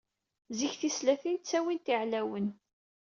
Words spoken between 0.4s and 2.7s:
Zik, tislatin ttawint iɛlawen.